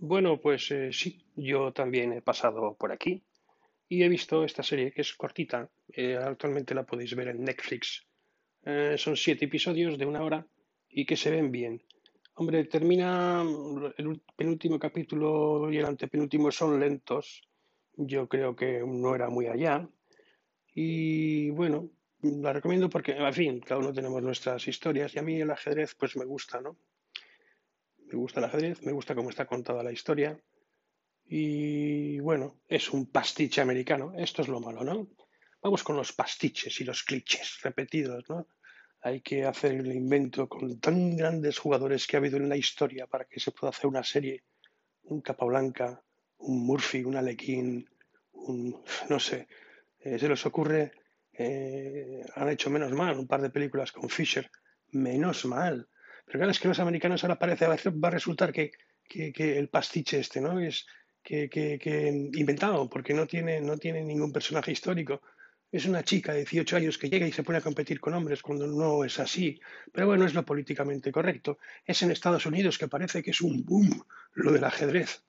Bueno, 0.00 0.40
pues 0.40 0.70
eh, 0.70 0.92
sí, 0.92 1.20
yo 1.36 1.72
también 1.72 2.12
he 2.12 2.22
pasado 2.22 2.74
por 2.78 2.92
aquí 2.92 3.22
y 3.88 4.02
he 4.02 4.08
visto 4.08 4.44
esta 4.44 4.62
serie 4.62 4.92
que 4.92 5.02
es 5.02 5.14
cortita. 5.14 5.70
eh, 5.92 6.16
actualmente 6.16 6.74
la 6.74 6.84
podéis 6.86 7.14
ver 7.16 7.28
en 7.28 7.44
Netflix. 7.44 8.06
Eh, 8.64 8.96
son 8.98 9.16
siete 9.16 9.46
episodios 9.46 9.98
de 9.98 10.06
una 10.06 10.22
hora 10.24 10.46
y 10.90 11.04
que 11.06 11.16
se 11.16 11.30
ven 11.30 11.50
bien. 11.52 11.82
Hombre, 12.34 12.64
termina 12.66 13.42
el 13.98 14.20
penúltimo 14.36 14.78
capítulo 14.78 15.72
y 15.72 15.78
el 15.78 15.86
antepenúltimo 15.86 16.50
son 16.52 16.78
lentos. 16.80 17.42
Yo 17.96 18.28
creo 18.28 18.54
que 18.56 18.82
no 18.86 19.14
era 19.14 19.28
muy 19.30 19.46
allá. 19.48 19.88
Y 20.74 21.50
bueno, 21.50 21.90
la 22.22 22.52
recomiendo 22.52 22.88
porque, 22.90 23.12
en 23.12 23.34
fin, 23.34 23.60
cada 23.60 23.80
uno 23.80 23.92
tenemos 23.92 24.22
nuestras 24.22 24.66
historias 24.68 25.14
y 25.14 25.18
a 25.18 25.22
mí 25.22 25.40
el 25.40 25.50
ajedrez 25.50 25.94
pues 25.96 26.16
me 26.16 26.24
gusta, 26.24 26.60
¿no? 26.60 26.76
Me 28.10 28.16
gusta 28.16 28.40
el 28.40 28.46
ajedrez, 28.46 28.82
me 28.82 28.92
gusta 28.92 29.14
cómo 29.14 29.28
está 29.28 29.44
contada 29.46 29.82
la 29.82 29.92
historia. 29.92 30.40
Y 31.26 32.18
bueno, 32.20 32.60
es 32.66 32.90
un 32.90 33.06
pastiche 33.06 33.60
americano. 33.60 34.14
Esto 34.16 34.40
es 34.40 34.48
lo 34.48 34.60
malo, 34.60 34.82
¿no? 34.82 35.08
Vamos 35.60 35.82
con 35.82 35.96
los 35.96 36.12
pastiches 36.14 36.80
y 36.80 36.84
los 36.84 37.02
clichés 37.02 37.60
repetidos, 37.62 38.24
¿no? 38.30 38.46
Hay 39.02 39.20
que 39.20 39.44
hacer 39.44 39.72
el 39.72 39.92
invento 39.92 40.48
con 40.48 40.80
tan 40.80 41.16
grandes 41.16 41.58
jugadores 41.58 42.06
que 42.06 42.16
ha 42.16 42.20
habido 42.20 42.38
en 42.38 42.48
la 42.48 42.56
historia 42.56 43.06
para 43.06 43.26
que 43.26 43.40
se 43.40 43.52
pueda 43.52 43.70
hacer 43.70 43.86
una 43.86 44.02
serie. 44.02 44.42
Un 45.02 45.20
Capablanca, 45.20 46.02
un 46.38 46.64
Murphy, 46.64 47.04
un 47.04 47.16
Alekhine, 47.16 47.84
un... 48.32 48.82
no 49.10 49.20
sé. 49.20 49.48
Eh, 50.00 50.18
se 50.18 50.28
les 50.28 50.46
ocurre... 50.46 50.92
eh, 51.34 52.24
han 52.34 52.48
hecho 52.48 52.70
menos 52.70 52.92
mal 52.92 53.18
un 53.18 53.26
par 53.26 53.42
de 53.42 53.50
películas 53.50 53.92
con 53.92 54.08
Fisher. 54.08 54.50
Menos 54.92 55.44
mal. 55.44 55.88
Pero 56.28 56.38
claro, 56.40 56.50
es 56.52 56.60
que 56.60 56.68
los 56.68 56.78
americanos 56.80 57.24
ahora 57.24 57.38
parece, 57.38 57.66
va 57.66 58.08
a 58.08 58.10
resultar 58.10 58.52
que, 58.52 58.70
que- 59.08 59.58
el 59.58 59.68
pastiche 59.68 60.18
este, 60.20 60.40
¿no? 60.40 60.60
Es 60.60 60.86
que, 61.22 61.48
que- 61.48 61.78
que 61.78 62.08
inventado, 62.34 62.88
porque 62.88 63.14
no 63.14 63.26
tiene, 63.26 63.60
no 63.60 63.76
tiene 63.78 64.02
ningún 64.04 64.32
personaje 64.32 64.72
histórico. 64.72 65.22
Es 65.70 65.84
una 65.86 66.02
chica 66.02 66.32
de 66.32 66.38
18 66.40 66.76
años 66.76 66.96
que 66.98 67.10
llega 67.10 67.26
y 67.26 67.32
se 67.32 67.42
pone 67.42 67.58
a 67.58 67.62
competir 67.68 68.00
con 68.00 68.14
hombres 68.14 68.42
cuando 68.42 68.66
no 68.66 69.04
es 69.04 69.18
así. 69.20 69.60
Pero 69.92 70.06
bueno, 70.06 70.24
es 70.24 70.34
lo 70.34 70.44
políticamente 70.44 71.12
correcto. 71.12 71.58
Es 71.84 72.02
en 72.02 72.10
Estados 72.10 72.46
Unidos 72.46 72.78
que 72.78 72.88
parece 72.88 73.22
que 73.22 73.32
es 73.32 73.40
un 73.42 73.64
boom 73.64 74.02
lo 74.34 74.52
del 74.52 74.64
ajedrez. 74.64 75.24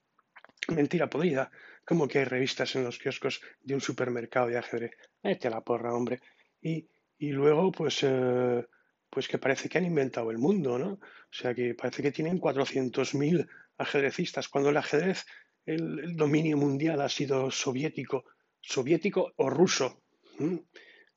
Mentira 0.68 1.08
podrida. 1.10 1.50
Como 1.84 2.06
que 2.08 2.18
hay 2.20 2.24
revistas 2.24 2.74
en 2.76 2.84
los 2.84 2.98
kioscos 2.98 3.40
de 3.62 3.74
un 3.74 3.80
supermercado 3.80 4.46
de 4.48 4.58
ajedrez. 4.58 4.92
Vete 5.22 5.48
a 5.48 5.50
la 5.50 5.62
porra, 5.62 5.94
hombre. 5.94 6.20
Y, 6.62 6.86
y 7.18 7.30
luego, 7.32 7.72
pues, 7.72 7.98
eh, 8.02 8.66
pues 9.10 9.28
que 9.28 9.38
parece 9.38 9.68
que 9.68 9.78
han 9.78 9.84
inventado 9.84 10.30
el 10.30 10.38
mundo, 10.38 10.78
¿no? 10.78 10.92
O 10.92 11.32
sea, 11.32 11.54
que 11.54 11.74
parece 11.74 12.02
que 12.02 12.12
tienen 12.12 12.40
400.000 12.40 13.48
ajedrecistas, 13.76 14.48
cuando 14.48 14.70
el 14.70 14.76
ajedrez, 14.76 15.26
el, 15.66 16.16
dominio 16.16 16.56
mundial 16.56 17.00
ha 17.00 17.08
sido 17.08 17.50
soviético, 17.50 18.24
soviético 18.60 19.32
o 19.36 19.50
ruso. 19.50 20.02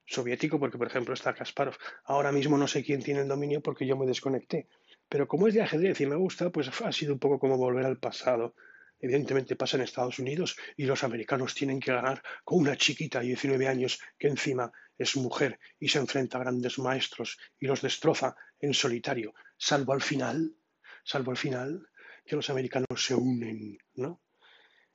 Soviético 0.06 0.60
porque, 0.60 0.78
por 0.78 0.88
ejemplo, 0.88 1.14
está 1.14 1.34
Kasparov. 1.34 1.76
Ahora 2.06 2.32
mismo 2.32 2.58
no 2.58 2.68
sé 2.68 2.84
quién 2.84 3.02
tiene 3.02 3.22
el 3.22 3.28
dominio 3.28 3.62
porque 3.62 3.86
yo 3.86 3.96
me 3.96 4.06
desconecté. 4.06 4.68
Pero 5.08 5.28
como 5.28 5.48
es 5.48 5.54
de 5.54 5.62
ajedrez 5.62 6.02
y 6.02 6.08
me 6.08 6.16
gusta, 6.16 6.50
pues 6.50 6.70
ha 6.82 6.92
sido 6.92 7.14
un 7.14 7.20
poco 7.20 7.40
como 7.40 7.58
volver 7.58 7.86
al 7.86 8.00
pasado. 8.00 8.56
Evidentemente 9.00 9.56
pasa 9.56 9.78
en 9.78 9.84
Estados 9.84 10.20
Unidos 10.20 10.56
y 10.78 10.86
los 10.86 11.04
americanos 11.04 11.54
tienen 11.54 11.80
que 11.80 11.92
ganar 11.92 12.22
con 12.44 12.60
una 12.60 12.78
chiquita 12.78 13.20
de 13.20 13.28
19 13.28 13.68
años 13.68 14.00
que 14.18 14.28
encima 14.28 14.72
es 14.98 15.16
mujer 15.18 15.60
y 15.80 15.88
se 15.90 16.00
enfrenta 16.00 16.38
a 16.38 16.42
grandes 16.42 16.80
maestros 16.80 17.38
y 17.60 17.68
los 17.68 17.82
destroza 17.82 18.36
en 18.60 18.74
solitario, 18.74 19.34
salvo 19.58 19.94
al 19.94 20.02
final, 20.02 20.56
salvo 21.04 21.32
al 21.32 21.38
final, 21.38 21.88
que 22.26 22.36
los 22.36 22.50
americanos 22.50 23.06
se 23.06 23.16
unen, 23.16 23.78
¿no? 23.96 24.22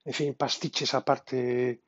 En 0.05 0.15
fin, 0.15 0.35
pastiches 0.35 0.95
aparte, 0.95 1.83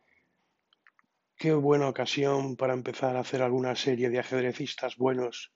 qué 1.36 1.52
buena 1.54 1.88
ocasión 1.88 2.56
para 2.56 2.74
empezar 2.74 3.16
a 3.16 3.20
hacer 3.20 3.40
alguna 3.42 3.74
serie 3.74 4.10
de 4.10 4.18
ajedrecistas 4.18 4.96
buenos, 4.96 5.52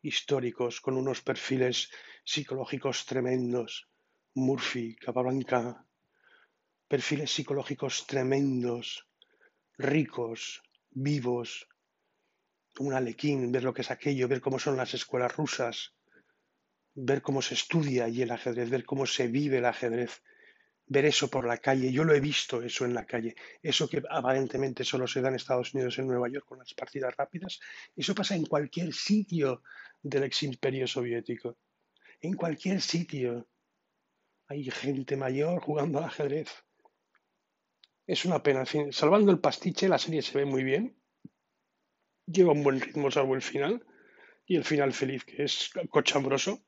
históricos, 0.00 0.80
con 0.80 0.96
unos 0.96 1.20
perfiles 1.20 1.90
psicológicos 2.24 3.04
tremendos. 3.04 3.88
Murphy, 4.34 4.96
Capablanca, 4.96 5.84
perfiles 6.88 7.30
psicológicos 7.30 8.06
tremendos, 8.06 9.06
ricos, 9.78 10.62
vivos, 10.90 11.68
un 12.78 12.94
Alekhine, 12.94 13.50
ver 13.50 13.64
lo 13.64 13.72
que 13.74 13.82
es 13.82 13.90
aquello, 13.90 14.28
ver 14.28 14.40
cómo 14.40 14.58
son 14.58 14.76
las 14.76 14.94
escuelas 14.94 15.36
rusas, 15.36 15.94
ver 16.94 17.22
cómo 17.22 17.42
se 17.42 17.54
estudia 17.54 18.04
allí 18.04 18.22
el 18.22 18.30
ajedrez, 18.30 18.70
ver 18.70 18.84
cómo 18.84 19.06
se 19.06 19.28
vive 19.28 19.58
el 19.58 19.66
ajedrez, 19.66 20.22
ver 20.86 21.04
eso 21.04 21.28
por 21.28 21.46
la 21.46 21.58
calle. 21.58 21.92
Yo 21.92 22.04
lo 22.04 22.14
he 22.14 22.20
visto 22.20 22.62
eso 22.62 22.84
en 22.84 22.94
la 22.94 23.04
calle. 23.04 23.34
Eso 23.62 23.88
que 23.88 24.02
aparentemente 24.08 24.84
solo 24.84 25.06
se 25.06 25.20
da 25.20 25.28
en 25.28 25.34
Estados 25.34 25.74
Unidos, 25.74 25.98
en 25.98 26.06
Nueva 26.06 26.28
York, 26.28 26.46
con 26.46 26.58
las 26.58 26.72
partidas 26.74 27.14
rápidas, 27.16 27.60
eso 27.94 28.14
pasa 28.14 28.34
en 28.34 28.46
cualquier 28.46 28.92
sitio 28.92 29.62
del 30.02 30.24
ex 30.24 30.42
imperio 30.44 30.86
soviético. 30.86 31.58
En 32.20 32.34
cualquier 32.34 32.80
sitio 32.80 33.48
hay 34.48 34.70
gente 34.70 35.16
mayor 35.16 35.60
jugando 35.60 35.98
al 35.98 36.04
ajedrez. 36.04 36.48
Es 38.06 38.24
una 38.24 38.42
pena. 38.42 38.60
En 38.60 38.66
fin, 38.66 38.92
salvando 38.92 39.32
el 39.32 39.40
pastiche, 39.40 39.88
la 39.88 39.98
serie 39.98 40.22
se 40.22 40.38
ve 40.38 40.44
muy 40.44 40.62
bien. 40.62 40.96
Lleva 42.26 42.52
un 42.52 42.62
buen 42.62 42.80
ritmo 42.80 43.10
salvo 43.10 43.34
el 43.34 43.42
final. 43.42 43.84
Y 44.46 44.56
el 44.56 44.64
final 44.64 44.92
feliz, 44.92 45.24
que 45.24 45.42
es 45.42 45.70
cochambroso. 45.90 46.62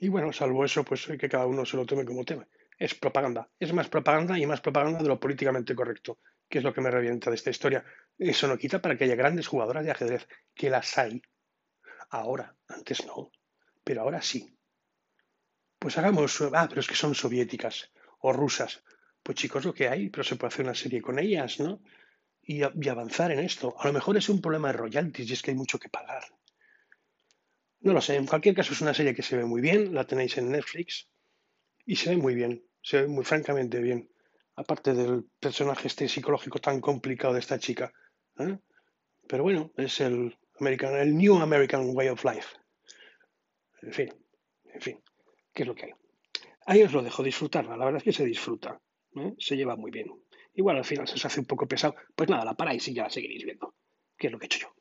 Y 0.00 0.08
bueno, 0.08 0.32
salvo 0.32 0.64
eso, 0.64 0.84
pues 0.84 1.06
que 1.06 1.28
cada 1.28 1.46
uno 1.46 1.64
se 1.64 1.76
lo 1.76 1.86
tome 1.86 2.04
como 2.04 2.24
tema. 2.24 2.46
Es 2.76 2.94
propaganda. 2.94 3.48
Es 3.58 3.72
más 3.72 3.88
propaganda 3.88 4.38
y 4.38 4.46
más 4.46 4.60
propaganda 4.60 5.02
de 5.02 5.08
lo 5.08 5.18
políticamente 5.18 5.74
correcto, 5.74 6.18
que 6.48 6.58
es 6.58 6.64
lo 6.64 6.72
que 6.72 6.80
me 6.80 6.90
revienta 6.90 7.30
de 7.30 7.36
esta 7.36 7.50
historia. 7.50 7.84
Eso 8.16 8.46
no 8.48 8.58
quita 8.58 8.80
para 8.80 8.96
que 8.96 9.04
haya 9.04 9.16
grandes 9.16 9.46
jugadoras 9.48 9.84
de 9.84 9.90
ajedrez, 9.90 10.28
que 10.54 10.70
las 10.70 10.96
hay. 10.98 11.20
Ahora, 12.10 12.56
antes 12.68 13.04
no, 13.06 13.30
pero 13.84 14.02
ahora 14.02 14.22
sí. 14.22 14.56
Pues 15.78 15.98
hagamos, 15.98 16.40
ah, 16.52 16.66
pero 16.68 16.80
es 16.80 16.86
que 16.86 16.94
son 16.94 17.14
soviéticas 17.14 17.90
o 18.20 18.32
rusas. 18.32 18.82
Pues 19.22 19.38
chicos, 19.38 19.64
lo 19.64 19.74
que 19.74 19.88
hay, 19.88 20.08
pero 20.10 20.24
se 20.24 20.36
puede 20.36 20.52
hacer 20.52 20.64
una 20.64 20.74
serie 20.74 21.02
con 21.02 21.18
ellas, 21.18 21.60
¿no? 21.60 21.80
Y, 22.50 22.62
avanzar 22.62 23.30
en 23.30 23.40
esto. 23.40 23.76
A 23.78 23.86
lo 23.88 23.92
mejor 23.92 24.16
es 24.16 24.30
un 24.30 24.40
problema 24.40 24.68
de 24.68 24.78
royalties 24.78 25.28
y 25.28 25.32
es 25.34 25.42
que 25.42 25.50
hay 25.50 25.56
mucho 25.56 25.78
que 25.78 25.90
pagar. 25.90 26.24
No 27.80 27.92
lo 27.92 28.00
sé, 28.00 28.16
en 28.16 28.26
cualquier 28.26 28.54
caso 28.54 28.72
es 28.72 28.80
una 28.80 28.94
serie 28.94 29.14
que 29.14 29.22
se 29.22 29.36
ve 29.36 29.44
muy 29.44 29.60
bien, 29.60 29.92
la 29.92 30.06
tenéis 30.06 30.38
en 30.38 30.50
Netflix 30.50 31.10
y 31.84 31.96
se 31.96 32.08
ve 32.08 32.16
muy 32.16 32.34
bien, 32.34 32.64
se 32.80 33.02
ve 33.02 33.06
muy 33.06 33.22
francamente 33.26 33.80
bien. 33.80 34.10
Aparte 34.56 34.94
del 34.94 35.26
personaje 35.38 35.88
este 35.88 36.08
psicológico 36.08 36.58
tan 36.58 36.80
complicado 36.80 37.34
de 37.34 37.40
esta 37.40 37.58
chica. 37.58 37.92
¿eh? 38.38 38.56
Pero 39.28 39.42
bueno, 39.42 39.70
es 39.76 40.00
el 40.00 40.34
American, 40.58 40.96
el 40.96 41.14
New 41.14 41.36
American 41.36 41.94
Way 41.94 42.08
of 42.08 42.24
Life. 42.24 42.56
En 43.82 43.92
fin, 43.92 44.08
en 44.72 44.80
fin, 44.80 45.02
¿qué 45.52 45.64
es 45.64 45.68
lo 45.68 45.74
que 45.74 45.84
hay? 45.84 45.92
Ahí 46.64 46.82
os 46.82 46.94
lo 46.94 47.02
dejo, 47.02 47.22
disfrutarla. 47.22 47.76
La 47.76 47.84
verdad 47.84 47.98
es 47.98 48.04
que 48.04 48.12
se 48.12 48.24
disfruta, 48.24 48.80
¿eh? 49.16 49.34
se 49.38 49.54
lleva 49.54 49.76
muy 49.76 49.90
bien. 49.90 50.08
Igual 50.58 50.76
al 50.76 50.84
final 50.84 51.06
se 51.06 51.14
os 51.14 51.24
hace 51.24 51.38
un 51.38 51.46
poco 51.46 51.68
pesado. 51.68 51.94
Pues 52.16 52.28
nada, 52.28 52.44
la 52.44 52.54
paráis 52.54 52.88
y 52.88 52.92
ya 52.92 53.04
la 53.04 53.10
seguiréis 53.10 53.44
viendo. 53.44 53.76
¿Qué 54.16 54.26
es 54.26 54.32
lo 54.32 54.40
que 54.40 54.46
he 54.46 54.50
hecho 54.50 54.58
yo? 54.58 54.74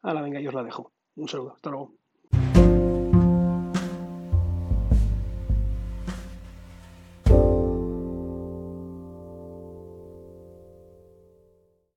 Ahora 0.00 0.22
venga, 0.22 0.40
yo 0.40 0.48
os 0.48 0.54
la 0.54 0.62
dejo. 0.62 0.94
Un 1.16 1.28
saludo, 1.28 1.52
hasta 1.54 1.68
luego. 1.68 1.97